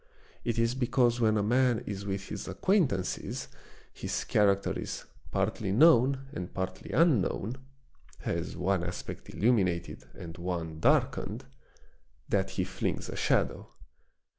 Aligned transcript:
It 0.43 0.57
is 0.57 0.73
because 0.73 1.19
when 1.21 1.37
a 1.37 1.43
man 1.43 1.83
is 1.85 2.07
with 2.07 2.29
his 2.29 2.47
acquaintances 2.47 3.47
his 3.93 4.23
character 4.23 4.71
is 4.71 5.05
partly 5.29 5.71
known 5.71 6.25
and 6.33 6.51
partly 6.51 6.91
unknown, 6.91 7.57
has 8.21 8.57
one 8.57 8.83
aspect 8.83 9.29
illuminated 9.29 10.05
and 10.15 10.39
one 10.39 10.79
darkened, 10.79 11.45
that 12.27 12.49
he 12.49 12.63
flings 12.63 13.09
a 13.09 13.15
shadow. 13.15 13.69